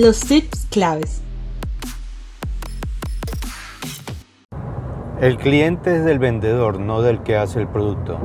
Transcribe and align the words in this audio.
Los 0.00 0.20
tips 0.20 0.68
claves. 0.70 1.22
El 5.20 5.36
cliente 5.38 5.96
es 5.96 6.04
del 6.04 6.20
vendedor, 6.20 6.78
no 6.78 7.02
del 7.02 7.24
que 7.24 7.36
hace 7.36 7.58
el 7.58 7.66
producto. 7.66 8.16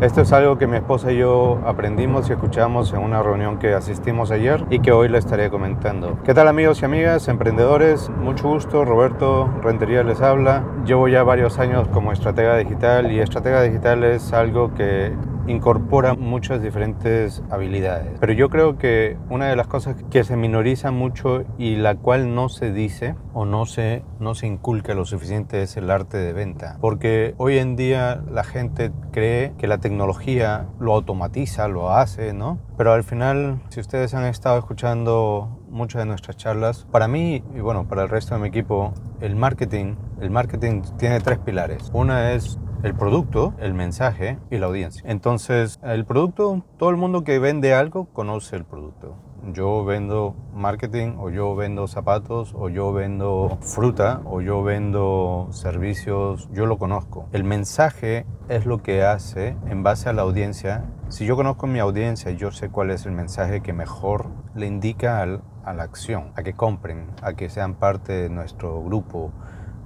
Esto 0.00 0.20
es 0.20 0.32
algo 0.32 0.56
que 0.56 0.68
mi 0.68 0.76
esposa 0.76 1.10
y 1.10 1.16
yo 1.16 1.60
aprendimos 1.66 2.30
y 2.30 2.34
escuchamos 2.34 2.92
en 2.92 3.00
una 3.00 3.24
reunión 3.24 3.58
que 3.58 3.74
asistimos 3.74 4.30
ayer 4.30 4.64
y 4.70 4.78
que 4.78 4.92
hoy 4.92 5.08
le 5.08 5.18
estaré 5.18 5.50
comentando. 5.50 6.16
¿Qué 6.22 6.32
tal 6.32 6.46
amigos 6.46 6.80
y 6.80 6.84
amigas, 6.84 7.26
emprendedores? 7.26 8.08
Mucho 8.10 8.46
gusto, 8.46 8.84
Roberto 8.84 9.52
Rentería 9.62 10.04
les 10.04 10.20
habla. 10.20 10.64
Llevo 10.86 11.08
ya 11.08 11.24
varios 11.24 11.58
años 11.58 11.88
como 11.88 12.12
estratega 12.12 12.56
digital 12.56 13.10
y 13.10 13.18
estratega 13.18 13.62
digital 13.62 14.04
es 14.04 14.32
algo 14.32 14.74
que 14.74 15.12
incorpora 15.46 16.14
muchas 16.14 16.62
diferentes 16.62 17.42
habilidades. 17.50 18.18
Pero 18.20 18.32
yo 18.32 18.48
creo 18.48 18.78
que 18.78 19.16
una 19.28 19.46
de 19.46 19.56
las 19.56 19.66
cosas 19.66 19.96
que 20.10 20.24
se 20.24 20.36
minoriza 20.36 20.90
mucho 20.90 21.44
y 21.58 21.76
la 21.76 21.96
cual 21.96 22.34
no 22.34 22.48
se 22.48 22.72
dice 22.72 23.14
o 23.32 23.44
no 23.44 23.66
se, 23.66 24.02
no 24.18 24.34
se 24.34 24.46
inculca 24.46 24.94
lo 24.94 25.04
suficiente 25.04 25.62
es 25.62 25.76
el 25.76 25.90
arte 25.90 26.18
de 26.18 26.32
venta. 26.32 26.78
Porque 26.80 27.34
hoy 27.38 27.58
en 27.58 27.76
día 27.76 28.22
la 28.30 28.44
gente 28.44 28.92
cree 29.12 29.52
que 29.58 29.66
la 29.66 29.78
tecnología 29.78 30.68
lo 30.78 30.94
automatiza, 30.94 31.68
lo 31.68 31.90
hace, 31.90 32.32
¿no? 32.32 32.58
Pero 32.76 32.92
al 32.92 33.04
final, 33.04 33.60
si 33.68 33.80
ustedes 33.80 34.14
han 34.14 34.24
estado 34.24 34.58
escuchando 34.58 35.60
muchas 35.68 36.02
de 36.02 36.06
nuestras 36.06 36.36
charlas, 36.36 36.86
para 36.90 37.08
mí 37.08 37.44
y 37.54 37.60
bueno, 37.60 37.86
para 37.86 38.02
el 38.02 38.08
resto 38.08 38.34
de 38.34 38.40
mi 38.40 38.48
equipo, 38.48 38.92
el 39.20 39.36
marketing, 39.36 39.96
el 40.20 40.30
marketing 40.30 40.82
tiene 40.98 41.20
tres 41.20 41.38
pilares. 41.38 41.90
Una 41.92 42.32
es 42.32 42.58
el 42.82 42.94
producto, 42.94 43.52
el 43.58 43.74
mensaje 43.74 44.38
y 44.50 44.56
la 44.56 44.66
audiencia. 44.66 45.02
Entonces, 45.06 45.78
el 45.82 46.04
producto, 46.04 46.64
todo 46.78 46.90
el 46.90 46.96
mundo 46.96 47.24
que 47.24 47.38
vende 47.38 47.74
algo 47.74 48.06
conoce 48.06 48.56
el 48.56 48.64
producto. 48.64 49.16
Yo 49.52 49.84
vendo 49.84 50.34
marketing 50.54 51.16
o 51.18 51.30
yo 51.30 51.54
vendo 51.56 51.86
zapatos 51.88 52.54
o 52.54 52.68
yo 52.68 52.92
vendo 52.92 53.58
fruta 53.62 54.20
o 54.24 54.42
yo 54.42 54.62
vendo 54.62 55.48
servicios, 55.50 56.48
yo 56.52 56.66
lo 56.66 56.78
conozco. 56.78 57.26
El 57.32 57.44
mensaje 57.44 58.26
es 58.48 58.66
lo 58.66 58.82
que 58.82 59.02
hace 59.02 59.56
en 59.68 59.82
base 59.82 60.10
a 60.10 60.12
la 60.12 60.22
audiencia. 60.22 60.84
Si 61.08 61.24
yo 61.24 61.36
conozco 61.36 61.66
mi 61.66 61.78
audiencia, 61.78 62.32
yo 62.32 62.50
sé 62.50 62.68
cuál 62.68 62.90
es 62.90 63.06
el 63.06 63.12
mensaje 63.12 63.62
que 63.62 63.72
mejor 63.72 64.26
le 64.54 64.66
indica 64.66 65.22
a 65.22 65.72
la 65.72 65.82
acción, 65.82 66.32
a 66.36 66.42
que 66.42 66.52
compren, 66.52 67.06
a 67.22 67.32
que 67.32 67.48
sean 67.48 67.74
parte 67.74 68.12
de 68.12 68.28
nuestro 68.28 68.82
grupo, 68.82 69.32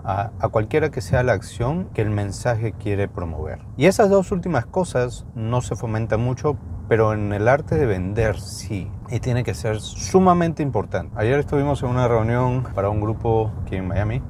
a, 0.04 0.30
cualquiera 0.50 0.90
que 0.90 1.00
sea 1.00 1.22
la 1.22 1.32
acción 1.32 1.88
que 1.94 2.02
el 2.02 2.10
mensaje 2.10 2.72
quiere 2.72 3.08
promover. 3.08 3.60
Y 3.76 3.86
esas 3.86 4.10
dos 4.10 4.30
últimas 4.32 4.66
cosas 4.66 5.26
no 5.34 5.62
se 5.62 5.76
fomentan 5.76 6.20
mucho, 6.20 6.56
pero 6.88 7.12
en 7.12 7.32
el 7.32 7.48
arte 7.48 7.76
de 7.76 7.86
vender 7.86 8.38
sí. 8.38 8.90
Y 9.10 9.20
tiene 9.20 9.44
que 9.44 9.54
ser 9.54 9.80
sumamente 9.80 10.62
importante. 10.62 11.12
Ayer 11.16 11.38
estuvimos 11.38 11.82
en 11.82 11.88
una 11.88 12.08
reunión 12.08 12.64
para 12.74 12.90
un 12.90 13.00
grupo 13.00 13.52
aquí 13.62 13.76
en 13.76 13.88
Miami 13.88 14.22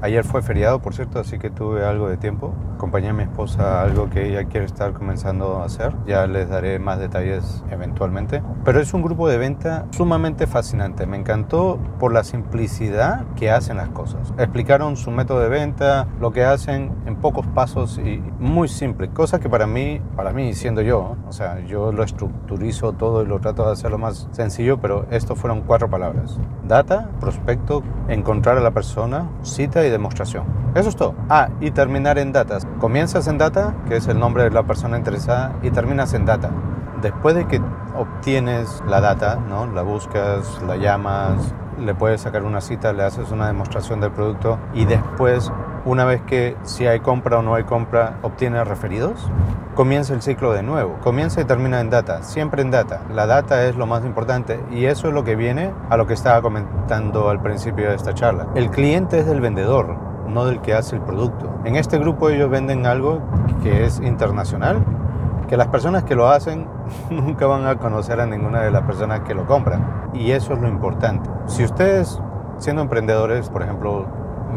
Ayer 0.00 0.22
fue 0.22 0.42
feriado, 0.42 0.80
por 0.80 0.94
cierto, 0.94 1.18
así 1.18 1.38
que 1.38 1.50
tuve 1.50 1.84
algo 1.84 2.08
de 2.08 2.16
tiempo. 2.16 2.54
Acompañé 2.76 3.08
a 3.08 3.12
mi 3.12 3.24
esposa 3.24 3.80
a 3.80 3.82
algo 3.82 4.08
que 4.08 4.28
ella 4.28 4.44
quiere 4.44 4.64
estar 4.64 4.92
comenzando 4.92 5.56
a 5.56 5.64
hacer. 5.64 5.92
Ya 6.06 6.24
les 6.28 6.48
daré 6.48 6.78
más 6.78 7.00
detalles 7.00 7.64
eventualmente. 7.72 8.40
Pero 8.64 8.80
es 8.80 8.94
un 8.94 9.02
grupo 9.02 9.28
de 9.28 9.38
venta 9.38 9.86
sumamente 9.90 10.46
fascinante. 10.46 11.04
Me 11.06 11.16
encantó 11.16 11.80
por 11.98 12.12
la 12.12 12.22
simplicidad 12.22 13.24
que 13.34 13.50
hacen 13.50 13.78
las 13.78 13.88
cosas. 13.88 14.32
Explicaron 14.38 14.96
su 14.96 15.10
método 15.10 15.40
de 15.40 15.48
venta, 15.48 16.06
lo 16.20 16.30
que 16.30 16.44
hacen 16.44 16.92
en 17.06 17.16
pocos 17.16 17.44
pasos 17.48 17.98
y 17.98 18.22
muy 18.38 18.68
simple. 18.68 19.08
Cosa 19.08 19.40
que 19.40 19.48
para 19.48 19.66
mí, 19.66 20.00
para 20.14 20.32
mí 20.32 20.54
siendo 20.54 20.80
yo, 20.80 21.16
o 21.26 21.32
sea, 21.32 21.58
yo 21.66 21.90
lo 21.90 22.04
estructurizo 22.04 22.92
todo 22.92 23.24
y 23.24 23.26
lo 23.26 23.40
trato 23.40 23.66
de 23.66 23.72
hacerlo 23.72 23.98
más 23.98 24.28
sencillo, 24.30 24.78
pero 24.78 25.06
esto 25.10 25.34
fueron 25.34 25.62
cuatro 25.62 25.90
palabras. 25.90 26.38
Data, 26.68 27.10
prospecto, 27.18 27.82
encontrar 28.06 28.58
a 28.58 28.60
la 28.60 28.70
persona, 28.70 29.28
cita 29.42 29.84
y 29.84 29.87
demostración. 29.90 30.44
Eso 30.74 30.88
es 30.88 30.96
todo. 30.96 31.14
Ah, 31.28 31.48
y 31.60 31.70
terminar 31.70 32.18
en 32.18 32.32
datas. 32.32 32.66
Comienzas 32.78 33.26
en 33.28 33.38
data, 33.38 33.74
que 33.88 33.96
es 33.96 34.08
el 34.08 34.18
nombre 34.18 34.44
de 34.44 34.50
la 34.50 34.64
persona 34.64 34.96
interesada, 34.96 35.54
y 35.62 35.70
terminas 35.70 36.14
en 36.14 36.24
data. 36.24 36.50
Después 37.02 37.34
de 37.34 37.46
que 37.46 37.60
obtienes 37.96 38.82
la 38.86 39.00
data, 39.00 39.36
¿no? 39.36 39.66
la 39.66 39.82
buscas, 39.82 40.60
la 40.66 40.76
llamas, 40.76 41.54
le 41.80 41.94
puedes 41.94 42.20
sacar 42.20 42.42
una 42.42 42.60
cita, 42.60 42.92
le 42.92 43.04
haces 43.04 43.30
una 43.30 43.46
demostración 43.46 44.00
del 44.00 44.10
producto 44.10 44.58
y 44.74 44.84
después, 44.84 45.52
una 45.84 46.04
vez 46.04 46.22
que 46.22 46.56
si 46.62 46.86
hay 46.86 47.00
compra 47.00 47.38
o 47.38 47.42
no 47.42 47.54
hay 47.54 47.64
compra, 47.64 48.18
obtienes 48.22 48.66
referidos, 48.66 49.30
comienza 49.74 50.12
el 50.12 50.22
ciclo 50.22 50.52
de 50.52 50.62
nuevo. 50.62 50.98
Comienza 51.02 51.40
y 51.40 51.44
termina 51.44 51.80
en 51.80 51.90
data, 51.90 52.22
siempre 52.22 52.62
en 52.62 52.70
data. 52.70 53.02
La 53.14 53.26
data 53.26 53.64
es 53.66 53.76
lo 53.76 53.86
más 53.86 54.04
importante 54.04 54.60
y 54.70 54.86
eso 54.86 55.08
es 55.08 55.14
lo 55.14 55.24
que 55.24 55.36
viene 55.36 55.72
a 55.88 55.96
lo 55.96 56.06
que 56.06 56.14
estaba 56.14 56.42
comentando 56.42 57.30
al 57.30 57.40
principio 57.40 57.88
de 57.88 57.94
esta 57.94 58.14
charla. 58.14 58.48
El 58.54 58.70
cliente 58.70 59.20
es 59.20 59.26
del 59.26 59.40
vendedor, 59.40 59.96
no 60.26 60.44
del 60.44 60.60
que 60.60 60.74
hace 60.74 60.96
el 60.96 61.02
producto. 61.02 61.48
En 61.64 61.76
este 61.76 61.98
grupo 61.98 62.28
ellos 62.28 62.50
venden 62.50 62.86
algo 62.86 63.22
que 63.62 63.84
es 63.84 64.00
internacional, 64.00 64.84
que 65.48 65.56
las 65.56 65.68
personas 65.68 66.04
que 66.04 66.14
lo 66.14 66.28
hacen 66.28 66.66
nunca 67.10 67.46
van 67.46 67.66
a 67.66 67.76
conocer 67.78 68.20
a 68.20 68.26
ninguna 68.26 68.62
de 68.62 68.70
las 68.70 68.82
personas 68.82 69.20
que 69.20 69.34
lo 69.34 69.46
compran. 69.46 70.10
Y 70.12 70.32
eso 70.32 70.54
es 70.54 70.60
lo 70.60 70.68
importante. 70.68 71.30
Si 71.46 71.64
ustedes, 71.64 72.20
siendo 72.58 72.82
emprendedores, 72.82 73.48
por 73.48 73.62
ejemplo, 73.62 74.06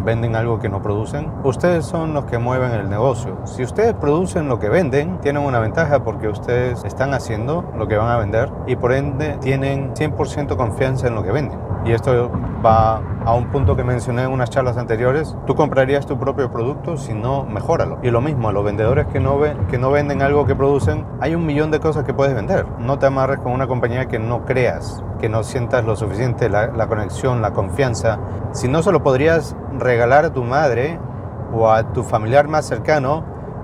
venden 0.04 0.36
algo 0.36 0.60
que 0.60 0.70
no 0.70 0.82
producen, 0.82 1.32
ustedes 1.44 1.86
son 1.86 2.14
los 2.14 2.26
que 2.26 2.38
mueven 2.38 2.72
el 2.72 2.90
negocio. 2.90 3.38
Si 3.46 3.64
ustedes 3.64 3.94
producen 3.94 4.48
lo 4.48 4.60
que 4.60 4.70
venden, 4.70 5.20
tienen 5.20 5.44
una 5.44 5.60
ventaja 5.60 6.04
porque 6.04 6.28
ustedes 6.28 6.84
están 6.84 7.14
haciendo 7.14 7.72
lo 7.78 7.88
que 7.88 7.98
van 7.98 8.10
a 8.10 8.18
vender 8.18 8.52
y 8.68 8.76
por 8.76 8.94
ende 8.94 9.38
tienen 9.42 9.94
100% 9.94 10.56
confianza 10.56 11.08
en 11.08 11.16
lo 11.16 11.24
que 11.24 11.32
venden. 11.32 11.60
Y 11.84 11.94
esto 11.94 12.30
va 12.64 13.02
a 13.26 13.34
un 13.34 13.48
punto 13.48 13.76
que 13.76 13.84
mencioné 13.84 14.24
en 14.24 14.32
unas 14.32 14.52
charlas 14.52 14.78
anteriores. 14.78 15.36
Tú 15.48 15.56
comprarías 15.56 16.06
tu 16.06 16.20
propio 16.20 16.52
producto, 16.52 16.96
si 16.96 17.14
no, 17.14 17.44
mejóralo. 17.44 17.98
Y 18.04 18.12
lo 18.12 18.22
mismo, 18.22 18.50
a 18.50 18.52
los 18.52 18.64
vendedores 18.64 19.08
que 19.08 19.20
no, 19.20 19.40
que 19.68 19.80
no 19.80 19.90
venden 19.90 20.22
algo 20.22 20.46
que 20.46 20.56
producen, 20.56 21.06
hay 21.20 21.34
un 21.34 21.46
millón 21.46 21.72
de 21.72 21.80
cosas 21.80 22.04
que 22.04 22.14
puedes 22.14 22.36
vender. 22.36 22.68
No 22.80 23.00
te 23.00 23.08
amarres 23.08 23.40
con 23.40 23.52
una 23.52 23.66
compañía 23.66 24.08
que 24.08 24.20
no 24.20 24.46
creas, 24.46 25.04
que 25.20 25.28
no 25.28 25.44
sientas 25.44 25.84
lo 25.84 25.96
suficiente, 25.96 26.50
la, 26.50 26.68
la 26.68 26.88
conexión, 26.88 27.42
la 27.42 27.52
confianza. 27.52 28.20
Si 28.52 28.68
no, 28.68 28.84
se 28.84 28.92
lo 28.92 29.02
podrías 29.02 29.56
regalar 29.80 30.26
a 30.26 30.34
tu 30.34 30.44
madre 30.44 31.00
o 31.52 31.70
a 31.70 31.94
tu 31.94 32.04
familiar 32.04 32.48
más 32.48 32.66
cercano, 32.66 33.24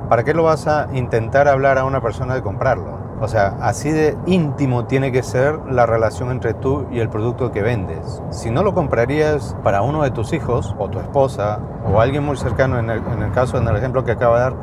¿para 0.09 0.23
qué 0.23 0.33
lo 0.33 0.43
vas 0.43 0.67
a 0.67 0.87
intentar 0.93 1.47
hablar 1.47 1.77
a 1.77 1.85
una 1.85 2.01
persona 2.01 2.33
de 2.33 2.41
comprarlo? 2.41 2.97
O 3.19 3.27
sea, 3.27 3.57
así 3.61 3.91
de 3.91 4.15
íntimo 4.27 4.85
tiene 4.85 5.11
que 5.11 5.23
ser 5.23 5.59
la 5.71 5.85
relación 5.85 6.29
entre 6.29 6.53
tú 6.53 6.85
y 6.91 6.99
el 6.99 7.09
producto 7.09 7.51
que 7.51 7.63
vendes. 7.63 8.21
Si 8.29 8.51
no 8.51 8.61
lo 8.61 8.75
comprarías 8.75 9.55
para 9.63 9.81
uno 9.81 10.03
de 10.03 10.11
tus 10.11 10.33
hijos 10.33 10.75
o 10.77 10.89
tu 10.89 10.99
esposa 10.99 11.59
o 11.91 11.99
alguien 11.99 12.23
muy 12.23 12.37
cercano, 12.37 12.77
en 12.77 12.89
el, 12.89 13.31
caso, 13.33 13.57
en 13.57 13.67
ejemplo 13.75 14.03
que 14.03 14.11
acaba 14.11 14.37
de 14.37 14.43
dar, 14.43 14.53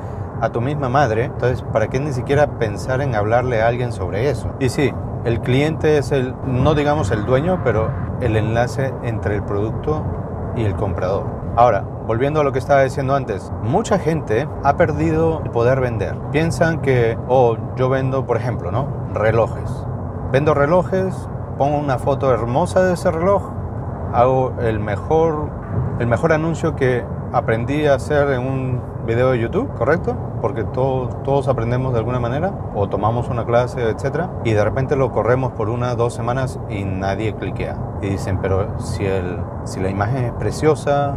a 0.40 0.50
tu 0.50 0.60
misma 0.60 0.88
madre, 0.88 1.24
entonces, 1.24 1.62
¿para 1.62 1.88
qué 1.88 2.00
ni 2.00 2.12
siquiera 2.12 2.58
pensar 2.58 3.00
en 3.00 3.14
hablarle 3.14 3.62
a 3.62 3.68
alguien 3.68 3.92
sobre 3.92 4.28
eso? 4.28 4.50
Y 4.58 4.68
sí, 4.68 4.92
el 5.24 5.40
cliente 5.40 5.96
es 5.96 6.12
el, 6.12 6.34
no 6.44 6.74
digamos 6.74 7.10
el 7.12 7.24
dueño, 7.24 7.60
pero 7.64 7.90
el 8.20 8.36
enlace 8.36 8.92
entre 9.04 9.36
el 9.36 9.42
producto 9.42 10.04
y 10.56 10.64
el 10.64 10.74
comprador. 10.74 11.24
Ahora, 11.56 11.84
volviendo 12.06 12.40
a 12.40 12.44
lo 12.44 12.52
que 12.52 12.58
estaba 12.58 12.82
diciendo 12.82 13.14
antes, 13.14 13.50
mucha 13.62 13.98
gente 13.98 14.48
ha 14.62 14.76
perdido 14.76 15.40
el 15.44 15.50
poder 15.50 15.80
vender. 15.80 16.16
Piensan 16.32 16.80
que, 16.80 17.18
oh, 17.28 17.56
yo 17.76 17.88
vendo, 17.88 18.26
por 18.26 18.36
ejemplo, 18.36 18.70
¿no? 18.70 18.86
Relojes. 19.12 19.70
Vendo 20.32 20.54
relojes, 20.54 21.14
pongo 21.56 21.78
una 21.78 21.98
foto 21.98 22.32
hermosa 22.32 22.84
de 22.84 22.94
ese 22.94 23.10
reloj, 23.10 23.50
hago 24.12 24.54
el 24.60 24.80
mejor, 24.80 25.48
el 25.98 26.06
mejor 26.06 26.32
anuncio 26.32 26.76
que 26.76 27.04
aprendí 27.32 27.86
a 27.86 27.94
hacer 27.94 28.30
en 28.30 28.40
un 28.46 28.80
video 29.06 29.32
de 29.32 29.40
YouTube, 29.40 29.72
¿correcto? 29.74 30.16
Porque 30.40 30.64
todos, 30.64 31.22
todos 31.24 31.48
aprendemos 31.48 31.92
de 31.92 31.98
alguna 31.98 32.20
manera 32.20 32.52
o 32.74 32.88
tomamos 32.88 33.28
una 33.28 33.44
clase, 33.44 33.88
etcétera, 33.88 34.30
y 34.44 34.52
de 34.52 34.64
repente 34.64 34.96
lo 34.96 35.10
corremos 35.10 35.52
por 35.52 35.68
una, 35.68 35.94
dos 35.94 36.14
semanas 36.14 36.58
y 36.68 36.84
nadie 36.84 37.34
cliquea. 37.34 37.76
Y 38.02 38.10
dicen, 38.10 38.38
pero 38.40 38.78
si, 38.78 39.04
el, 39.04 39.38
si 39.64 39.80
la 39.80 39.90
imagen 39.90 40.24
es 40.24 40.32
preciosa, 40.32 41.16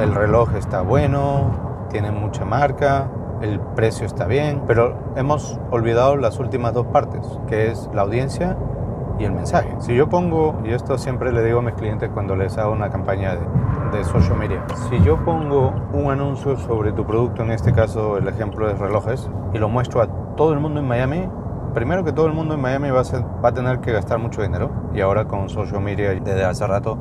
el 0.00 0.14
reloj 0.14 0.54
está 0.56 0.82
bueno, 0.82 1.86
tiene 1.90 2.10
mucha 2.10 2.44
marca, 2.44 3.08
el 3.40 3.60
precio 3.60 4.06
está 4.06 4.26
bien, 4.26 4.62
pero 4.66 4.96
hemos 5.16 5.58
olvidado 5.70 6.16
las 6.16 6.38
últimas 6.38 6.72
dos 6.72 6.86
partes, 6.86 7.20
que 7.46 7.70
es 7.70 7.88
la 7.92 8.02
audiencia 8.02 8.56
y 9.18 9.24
el 9.24 9.32
mensaje. 9.32 9.74
Si 9.78 9.94
yo 9.94 10.08
pongo, 10.08 10.56
y 10.64 10.70
esto 10.72 10.98
siempre 10.98 11.30
le 11.30 11.42
digo 11.44 11.60
a 11.60 11.62
mis 11.62 11.74
clientes 11.74 12.10
cuando 12.12 12.36
les 12.36 12.56
hago 12.58 12.72
una 12.72 12.90
campaña 12.90 13.36
de, 13.36 13.98
de 13.98 14.04
social 14.04 14.36
media, 14.36 14.64
si 14.88 15.00
yo 15.02 15.24
pongo 15.24 15.72
un 15.92 16.10
anuncio 16.10 16.56
sobre 16.56 16.92
tu 16.92 17.04
producto, 17.04 17.42
en 17.42 17.52
este 17.52 17.72
caso 17.72 18.18
el 18.18 18.26
ejemplo 18.28 18.66
de 18.66 18.74
relojes, 18.74 19.30
y 19.52 19.58
lo 19.58 19.68
muestro 19.68 20.02
a 20.02 20.06
todo 20.36 20.52
el 20.52 20.60
mundo 20.60 20.80
en 20.80 20.88
Miami, 20.88 21.28
primero 21.74 22.02
que 22.04 22.12
todo 22.12 22.26
el 22.26 22.32
mundo 22.32 22.54
en 22.54 22.60
Miami 22.60 22.90
va 22.90 23.00
a, 23.00 23.40
va 23.40 23.48
a 23.50 23.54
tener 23.54 23.80
que 23.80 23.92
gastar 23.92 24.18
mucho 24.18 24.42
dinero, 24.42 24.70
y 24.94 25.00
ahora 25.00 25.26
con 25.26 25.48
social 25.48 25.80
media 25.80 26.10
desde 26.10 26.44
hace 26.44 26.66
rato 26.66 26.98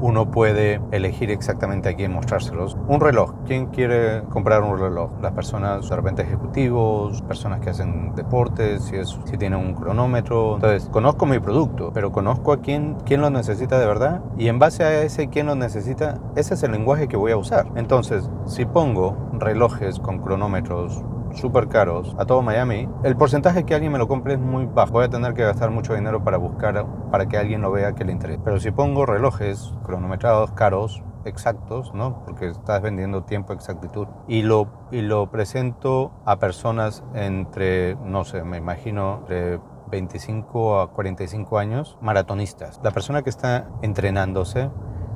uno 0.00 0.30
puede 0.30 0.80
elegir 0.90 1.30
exactamente 1.30 1.88
a 1.88 1.96
quién 1.96 2.12
mostrárselos. 2.12 2.76
Un 2.86 3.00
reloj. 3.00 3.34
¿Quién 3.46 3.66
quiere 3.66 4.22
comprar 4.30 4.62
un 4.62 4.78
reloj? 4.78 5.10
Las 5.20 5.32
personas 5.32 5.88
de 5.88 5.96
repente 5.96 6.22
ejecutivos, 6.22 7.22
personas 7.22 7.60
que 7.60 7.70
hacen 7.70 8.14
deportes, 8.14 8.84
si, 8.84 8.96
es, 8.96 9.18
si 9.24 9.36
tienen 9.36 9.58
un 9.58 9.74
cronómetro. 9.74 10.54
Entonces, 10.54 10.88
conozco 10.90 11.26
mi 11.26 11.38
producto, 11.38 11.90
pero 11.92 12.12
conozco 12.12 12.52
a 12.52 12.60
quién, 12.60 12.96
quién 13.04 13.20
lo 13.20 13.30
necesita 13.30 13.78
de 13.78 13.86
verdad 13.86 14.22
y 14.36 14.48
en 14.48 14.58
base 14.58 14.84
a 14.84 15.02
ese 15.02 15.28
quién 15.28 15.46
lo 15.46 15.54
necesita, 15.54 16.18
ese 16.36 16.54
es 16.54 16.62
el 16.62 16.72
lenguaje 16.72 17.08
que 17.08 17.16
voy 17.16 17.32
a 17.32 17.36
usar. 17.36 17.66
Entonces, 17.76 18.28
si 18.46 18.64
pongo 18.64 19.16
relojes 19.32 19.98
con 19.98 20.18
cronómetros 20.18 21.02
súper 21.34 21.68
caros 21.68 22.14
a 22.18 22.24
todo 22.24 22.42
Miami, 22.42 22.88
el 23.04 23.16
porcentaje 23.16 23.64
que 23.64 23.74
alguien 23.74 23.92
me 23.92 23.98
lo 23.98 24.08
compre 24.08 24.34
es 24.34 24.40
muy 24.40 24.66
bajo. 24.66 24.92
Voy 24.92 25.04
a 25.04 25.08
tener 25.08 25.34
que 25.34 25.42
gastar 25.42 25.70
mucho 25.70 25.94
dinero 25.94 26.24
para 26.24 26.36
buscar, 26.36 26.86
para 27.10 27.26
que 27.26 27.36
alguien 27.36 27.62
lo 27.62 27.70
vea 27.70 27.94
que 27.94 28.04
le 28.04 28.12
interese. 28.12 28.40
Pero 28.44 28.60
si 28.60 28.70
pongo 28.70 29.06
relojes 29.06 29.74
cronometrados 29.84 30.52
caros, 30.52 31.02
exactos, 31.24 31.94
¿no? 31.94 32.24
Porque 32.24 32.48
estás 32.48 32.82
vendiendo 32.82 33.24
tiempo, 33.24 33.52
exactitud. 33.52 34.08
Y 34.26 34.42
lo, 34.42 34.68
y 34.90 35.02
lo 35.02 35.30
presento 35.30 36.12
a 36.24 36.38
personas 36.38 37.04
entre, 37.14 37.96
no 37.96 38.24
sé, 38.24 38.42
me 38.44 38.56
imagino, 38.56 39.24
de 39.28 39.60
25 39.90 40.80
a 40.80 40.90
45 40.92 41.58
años, 41.58 41.98
maratonistas. 42.00 42.80
La 42.82 42.90
persona 42.90 43.22
que 43.22 43.30
está 43.30 43.68
entrenándose 43.82 44.70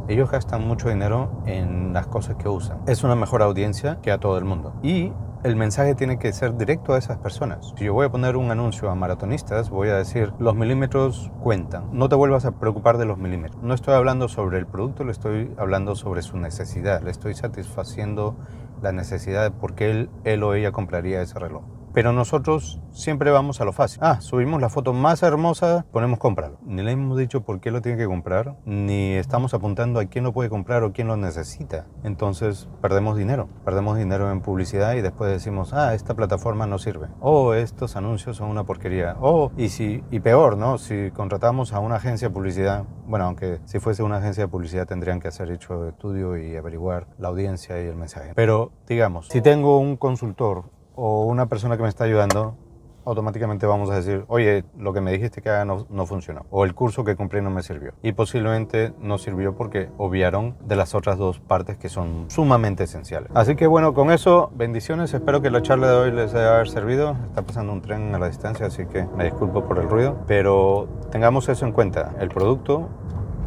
ellos 0.08 0.30
gastan 0.30 0.66
mucho 0.66 0.88
dinero 0.88 1.30
en 1.46 1.92
las 1.92 2.06
cosas 2.06 2.36
que 2.36 2.48
usan. 2.48 2.80
Es 2.86 3.04
una 3.04 3.14
mejor 3.14 3.42
audiencia 3.42 3.98
que 4.02 4.10
a 4.10 4.18
todo 4.18 4.36
el 4.38 4.44
mundo. 4.44 4.74
Y 4.82 5.12
el 5.44 5.56
mensaje 5.56 5.96
tiene 5.96 6.18
que 6.18 6.32
ser 6.32 6.56
directo 6.56 6.94
a 6.94 6.98
esas 6.98 7.18
personas. 7.18 7.72
Si 7.76 7.84
yo 7.84 7.94
voy 7.94 8.06
a 8.06 8.10
poner 8.10 8.36
un 8.36 8.50
anuncio 8.52 8.88
a 8.90 8.94
maratonistas, 8.94 9.70
voy 9.70 9.88
a 9.88 9.96
decir, 9.96 10.32
los 10.38 10.54
milímetros 10.54 11.32
cuentan. 11.40 11.88
No 11.92 12.08
te 12.08 12.14
vuelvas 12.14 12.44
a 12.44 12.52
preocupar 12.52 12.96
de 12.96 13.06
los 13.06 13.18
milímetros. 13.18 13.60
No 13.62 13.74
estoy 13.74 13.94
hablando 13.94 14.28
sobre 14.28 14.58
el 14.58 14.66
producto, 14.66 15.02
le 15.02 15.10
estoy 15.10 15.52
hablando 15.58 15.96
sobre 15.96 16.22
su 16.22 16.36
necesidad. 16.36 17.02
Le 17.02 17.10
estoy 17.10 17.34
satisfaciendo 17.34 18.36
la 18.82 18.92
necesidad 18.92 19.42
de 19.42 19.50
por 19.50 19.74
qué 19.74 19.90
él, 19.90 20.10
él 20.24 20.42
o 20.44 20.54
ella 20.54 20.70
compraría 20.70 21.22
ese 21.22 21.38
reloj. 21.38 21.64
Pero 21.94 22.12
nosotros 22.12 22.80
siempre 22.90 23.30
vamos 23.30 23.60
a 23.60 23.64
lo 23.64 23.72
fácil. 23.72 24.00
Ah, 24.02 24.20
subimos 24.20 24.60
la 24.60 24.68
foto 24.68 24.92
más 24.92 25.22
hermosa, 25.22 25.84
ponemos 25.92 26.18
comprarlo. 26.18 26.58
Ni 26.64 26.82
le 26.82 26.92
hemos 26.92 27.18
dicho 27.18 27.42
por 27.42 27.60
qué 27.60 27.70
lo 27.70 27.82
tiene 27.82 27.98
que 27.98 28.06
comprar, 28.06 28.56
ni 28.64 29.12
estamos 29.14 29.52
apuntando 29.54 30.00
a 30.00 30.06
quién 30.06 30.24
lo 30.24 30.32
puede 30.32 30.48
comprar 30.48 30.82
o 30.84 30.92
quién 30.92 31.08
lo 31.08 31.16
necesita. 31.16 31.86
Entonces 32.02 32.68
perdemos 32.80 33.16
dinero. 33.16 33.48
Perdemos 33.64 33.98
dinero 33.98 34.30
en 34.30 34.40
publicidad 34.40 34.94
y 34.94 35.02
después 35.02 35.30
decimos, 35.30 35.72
ah, 35.74 35.94
esta 35.94 36.14
plataforma 36.14 36.66
no 36.66 36.78
sirve. 36.78 37.08
O 37.20 37.48
oh, 37.48 37.54
estos 37.54 37.96
anuncios 37.96 38.36
son 38.38 38.48
una 38.48 38.64
porquería. 38.64 39.16
O, 39.20 39.44
oh, 39.44 39.52
y, 39.56 39.68
si, 39.68 40.02
y 40.10 40.20
peor, 40.20 40.56
¿no? 40.56 40.78
Si 40.78 41.10
contratamos 41.10 41.72
a 41.72 41.80
una 41.80 41.96
agencia 41.96 42.28
de 42.28 42.34
publicidad, 42.34 42.84
bueno, 43.06 43.26
aunque 43.26 43.60
si 43.64 43.78
fuese 43.80 44.02
una 44.02 44.16
agencia 44.16 44.44
de 44.44 44.48
publicidad 44.48 44.86
tendrían 44.86 45.20
que 45.20 45.28
hacer 45.28 45.50
hecho 45.50 45.88
estudio 45.88 46.36
y 46.38 46.56
averiguar 46.56 47.06
la 47.18 47.28
audiencia 47.28 47.82
y 47.82 47.86
el 47.86 47.96
mensaje. 47.96 48.32
Pero 48.34 48.72
digamos, 48.86 49.28
si 49.28 49.42
tengo 49.42 49.78
un 49.78 49.96
consultor 49.96 50.64
o 50.94 51.24
una 51.24 51.46
persona 51.46 51.76
que 51.76 51.82
me 51.82 51.88
está 51.88 52.04
ayudando, 52.04 52.56
automáticamente 53.04 53.66
vamos 53.66 53.90
a 53.90 53.96
decir, 53.96 54.24
oye, 54.28 54.64
lo 54.78 54.92
que 54.92 55.00
me 55.00 55.12
dijiste 55.12 55.42
que 55.42 55.50
haga 55.50 55.64
no, 55.64 55.86
no, 55.90 56.06
funcionó, 56.06 56.46
o 56.50 56.64
el 56.64 56.74
curso 56.74 57.04
que 57.04 57.16
compré 57.16 57.42
no 57.42 57.50
me 57.50 57.62
sirvió. 57.62 57.92
Y 58.02 58.12
posiblemente 58.12 58.92
no 59.00 59.18
sirvió 59.18 59.54
porque 59.56 59.88
obviaron 59.98 60.56
de 60.64 60.76
las 60.76 60.94
otras 60.94 61.18
dos 61.18 61.40
partes 61.40 61.76
que 61.78 61.88
son 61.88 62.26
sumamente 62.28 62.84
esenciales. 62.84 63.30
Así 63.34 63.56
que 63.56 63.66
bueno, 63.66 63.94
con 63.94 64.10
eso, 64.10 64.50
bendiciones, 64.54 65.12
espero 65.14 65.42
que 65.42 65.50
la 65.50 65.62
charla 65.62 65.88
de 65.88 65.96
hoy 65.96 66.12
les 66.12 66.34
haya 66.34 66.64
servido. 66.66 67.16
Está 67.26 67.42
pasando 67.42 67.72
un 67.72 67.82
tren 67.82 68.14
a 68.14 68.18
la 68.18 68.28
distancia, 68.28 68.66
así 68.66 68.86
que 68.86 69.06
me 69.16 69.24
disculpo 69.24 69.64
por 69.64 69.78
el 69.78 69.88
ruido, 69.88 70.18
pero 70.26 70.88
tengamos 71.10 71.48
eso 71.48 71.66
en 71.66 71.72
cuenta, 71.72 72.14
el 72.20 72.28
producto, 72.28 72.88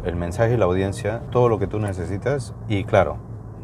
el 0.04 0.16
mensaje 0.16 0.54
y 0.54 0.56
la 0.56 0.66
audiencia, 0.66 1.22
todo 1.30 1.48
lo 1.48 1.58
que 1.58 1.66
tú 1.66 1.80
necesitas 1.80 2.54
y 2.68 2.84
claro, 2.84 3.16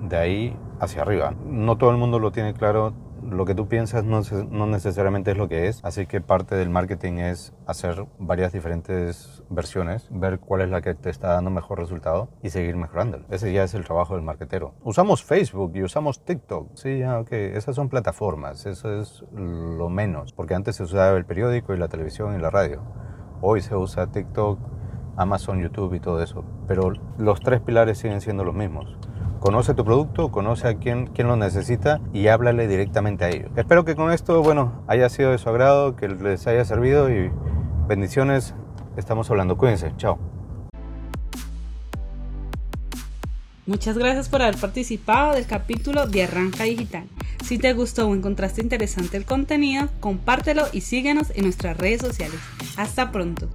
de 0.03 0.17
ahí 0.17 0.57
hacia 0.81 1.03
arriba. 1.03 1.35
No 1.47 1.77
todo 1.77 1.91
el 1.91 1.97
mundo 1.97 2.19
lo 2.19 2.33
tiene 2.33 2.55
claro 2.55 2.93
lo 3.23 3.45
que 3.45 3.55
tú 3.55 3.69
piensas 3.69 4.05
no, 4.05 4.21
no, 4.51 4.67
necesariamente 4.67 5.33
es 5.33 5.37
lo 5.37 5.49
que 5.49 5.69
es, 5.69 5.81
así 5.85 6.07
que 6.07 6.21
parte 6.21 6.55
del 6.57 6.71
marketing 6.71 7.15
es 7.15 7.55
hacer 7.67 8.07
varias 8.19 8.53
diferentes 8.53 9.43
versiones, 9.49 10.09
ver 10.11 10.41
cuál 10.41 10.63
es 10.63 10.71
la 10.71 10.83
que 10.83 10.95
te 10.95 11.11
está 11.11 11.29
dando 11.29 11.51
mejor 11.51 11.79
resultado 11.79 12.29
y 12.43 12.51
seguir 12.51 12.77
mejorando. 12.77 13.21
Ese 13.31 13.53
ya 13.53 13.65
es 13.65 13.75
el 13.75 13.85
trabajo 13.85 14.15
del 14.15 14.23
marketero. 14.23 14.75
Usamos 14.83 15.23
Facebook 15.23 15.73
y 15.75 15.83
usamos 15.83 16.25
TikTok, 16.25 16.71
sí, 16.75 16.99
ya, 16.99 17.21
ok, 17.21 17.33
esas 17.33 17.77
son 17.77 17.89
plataformas, 17.89 18.67
eso 18.67 19.01
es 19.01 19.25
lo 19.33 19.89
menos, 19.89 20.33
porque 20.33 20.55
antes 20.55 20.77
se 20.77 20.83
usaba 20.83 21.17
el 21.17 21.25
periódico 21.25 21.75
y 21.75 21.79
la 21.79 21.89
televisión 21.89 22.35
y 22.35 22.39
la 22.39 22.51
radio. 22.51 22.83
Hoy 23.41 23.61
se 23.61 23.75
usa 23.77 24.07
TikTok, 24.09 24.59
Amazon, 25.17 25.61
YouTube 25.61 25.95
y 25.95 26.01
todo 26.01 26.23
eso, 26.23 26.45
pero 26.67 26.93
los 27.19 27.41
tres 27.41 27.61
pilares 27.61 27.99
siguen 27.99 28.21
siendo 28.21 28.45
los 28.45 28.55
mismos 28.55 28.97
conoce 29.43 29.75
tu 29.75 29.85
producto, 29.85 30.31
conoce 30.31 30.69
a 30.69 30.75
quién, 30.77 31.09
quién 31.09 31.27
lo 31.27 31.35
necesita 31.35 32.01
y 32.13 32.29
háblale 32.29 32.69
directamente 32.69 33.25
a 33.25 33.29
ellos. 33.29 33.51
Espero 33.57 33.85
que 33.85 33.97
con 33.97 34.13
esto, 34.13 34.41
bueno, 34.41 34.85
haya 34.87 35.09
sido 35.09 35.33
de 35.33 35.39
su 35.39 35.49
agrado, 35.49 35.97
que 35.97 36.09
les 36.09 36.47
haya 36.47 36.65
servido 36.65 37.11
y 37.11 37.33
bendiciones. 37.89 38.55
Estamos 38.97 39.29
hablando. 39.31 39.57
Cuídense. 39.57 39.93
Chao. 39.97 40.17
Muchas 43.67 43.99
gracias 43.99 44.29
por 44.29 44.43
haber 44.43 44.57
participado 44.59 45.35
del 45.35 45.47
capítulo 45.47 46.07
de 46.07 46.23
Arranca 46.23 46.63
Digital. 46.63 47.05
Si 47.45 47.59
te 47.59 47.73
gustó 47.73 48.09
o 48.09 48.15
encontraste 48.15 48.63
interesante 48.63 49.17
el 49.17 49.25
contenido, 49.25 49.89
compártelo 49.99 50.67
y 50.73 50.83
síguenos 50.83 51.33
en 51.35 51.45
nuestras 51.45 51.77
redes 51.77 52.01
sociales. 52.01 52.39
Hasta 52.77 53.11
pronto. 53.11 53.49